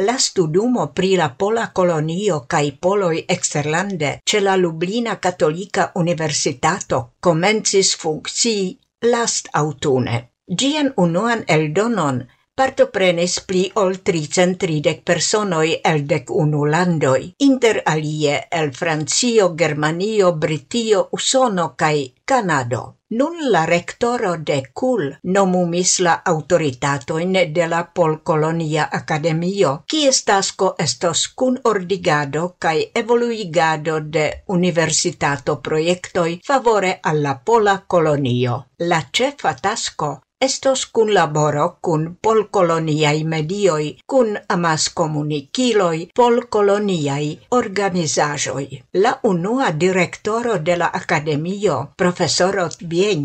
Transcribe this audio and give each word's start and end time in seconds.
La 0.00 0.14
studumo 0.18 0.86
pri 0.96 1.16
la 1.20 1.26
pola 1.40 1.66
colonio 1.78 2.36
kaj 2.52 2.62
poloi 2.84 3.24
eksterlande 3.34 4.12
ce 4.24 4.38
la 4.40 4.54
Lublina 4.56 5.16
Katolika 5.16 5.90
Universitato 6.02 7.00
comencis 7.20 7.90
funkcii 7.96 8.78
last 9.12 9.50
autune. 9.52 10.22
Gien 10.48 10.88
unuan 10.96 11.44
eldonon 11.46 12.22
partoprenis 12.54 13.34
pli 13.48 13.62
ol 13.80 13.94
330 14.08 15.00
personoi 15.08 15.70
el 15.90 16.02
dec 16.06 16.30
unu 16.44 16.64
landoi, 16.74 17.32
inter 17.46 17.80
alie 17.92 18.40
el 18.50 18.72
Francio, 18.76 19.54
Germanio, 19.56 20.32
Britio, 20.32 21.08
Usono 21.12 21.72
cae 21.76 22.12
Canado. 22.24 22.82
Nun 23.12 23.50
la 23.52 23.66
rectoro 23.66 24.36
de 24.40 24.58
CUL 24.72 25.02
nomumis 25.22 25.98
la 26.00 26.14
autoritatoin 26.24 27.32
de 27.32 27.66
la 27.68 27.82
Polcolonia 27.98 28.88
Academio, 29.00 29.72
kies 29.86 30.22
tasko 30.24 30.74
estos 30.78 31.26
cun 31.28 31.60
ordigado 31.72 32.56
cae 32.58 32.90
evoluigado 32.94 34.00
de 34.00 34.26
universitato 34.46 35.60
proiectoi 35.60 36.40
favore 36.46 36.98
alla 37.02 37.38
Pola 37.44 37.84
Colonio. 37.86 38.66
La 38.78 39.02
cefa 39.12 39.54
tasco 39.54 40.22
estos 40.42 40.86
cun 40.86 41.14
laboro 41.14 41.66
cun 41.80 42.02
polcoloniai 42.20 43.22
medioi, 43.32 43.86
cun 44.10 44.38
amas 44.54 44.88
comuniciloi 44.98 46.08
polcoloniai 46.18 47.28
organizajoi. 47.58 48.82
La 49.02 49.12
unua 49.22 49.70
directoro 49.84 50.58
de 50.58 50.76
la 50.76 50.90
Academio, 51.00 51.76
professor 51.96 52.52
Bien, 52.92 53.22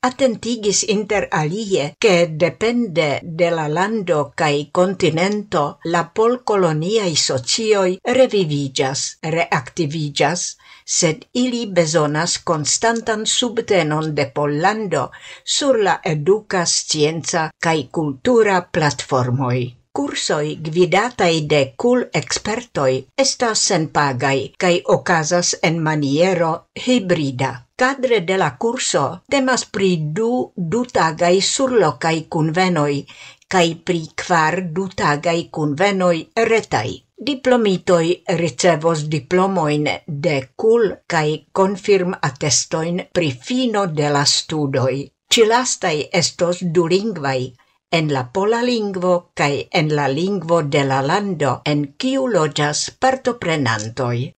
attentigis 0.00 0.84
inter 0.88 1.28
alie 1.30 1.94
che 1.98 2.28
depende 2.44 3.20
de 3.22 3.50
la 3.50 3.66
lando 3.68 4.32
cae 4.34 4.68
continento 4.70 5.78
la 5.84 6.04
polcoloniai 6.14 7.16
socioi 7.16 7.98
revivigas, 8.04 9.18
reactivigas, 9.22 10.56
sed 10.90 11.24
ili 11.32 11.66
besonas 11.66 12.38
constantan 12.50 13.26
subtenon 13.26 14.14
de 14.14 14.26
Pollando 14.34 15.10
sur 15.44 15.78
la 15.78 16.00
educa 16.12 16.59
scienza 16.66 17.50
cae 17.58 17.88
cultura 17.90 18.62
platformoi. 18.62 19.62
Cursoi 19.92 20.58
gvidatai 20.62 21.46
de 21.50 21.60
cul 21.76 22.04
expertoi 22.20 22.94
estas 23.24 23.64
senpagai 23.70 24.52
cae 24.62 24.76
ocasas 24.96 25.56
en 25.62 25.82
maniero 25.82 26.52
hybrida. 26.84 27.50
Cadre 27.76 28.20
de 28.28 28.36
la 28.38 28.50
curso 28.62 29.04
temas 29.34 29.64
pri 29.64 29.90
du 30.16 30.30
dutagai 30.74 31.40
surlocai 31.40 32.26
convenoi 32.28 33.04
cae 33.50 33.74
pri 33.86 34.02
kvar 34.14 34.60
dutagai 34.76 35.48
convenoi 35.50 36.18
retai. 36.50 36.90
Diplomitoi 37.30 38.22
ricevos 38.40 39.08
diplomoin 39.12 39.88
de 40.06 40.36
cul 40.56 40.84
cae 41.06 41.32
confirm 41.52 42.14
attestoin 42.28 43.08
pri 43.12 43.32
fino 43.32 43.86
de 43.86 44.08
la 44.08 44.24
studoi. 44.24 45.10
Cilastai 45.32 46.08
estos 46.10 46.58
du 46.74 46.88
lingvai, 46.90 47.54
en 47.92 48.08
la 48.12 48.22
pola 48.34 48.62
lingvo 48.66 49.30
cae 49.38 49.68
en 49.80 49.94
la 49.94 50.08
lingvo 50.08 50.62
de 50.62 50.82
la 50.84 50.96
lando 51.02 51.52
en 51.72 51.84
kiu 52.02 52.26
loĝas 52.26 52.80
partoprenantoj. 52.98 54.34